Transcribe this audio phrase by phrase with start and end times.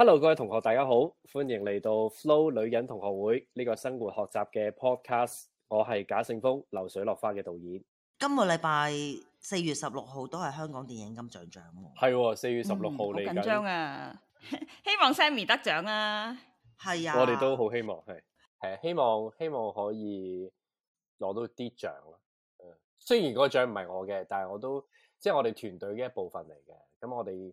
[0.00, 0.92] Hello，各位同學，大家好，
[1.32, 5.46] 歡迎嚟到 Flow 女人同學會呢、個生活學習嘅 podcast。
[5.66, 7.82] 我係賈勝峰，流水落花嘅導演。
[8.16, 8.92] 今個禮拜
[9.40, 11.96] 四月十六號都係香港電影金像獎喎。
[11.98, 14.22] 係喎，四月十六號好嚟緊張緊，啊！
[14.40, 16.38] 希望 Sammy 得獎啊！
[16.80, 18.22] 係啊，我哋都好希望係
[18.60, 20.52] 係希望希望可以
[21.18, 22.18] 攞到啲獎啦。
[22.58, 24.80] 誒，雖然嗰個獎唔係我嘅，但係我都
[25.18, 26.74] 即係我哋團隊嘅一部分嚟嘅。
[27.06, 27.52] 咁我哋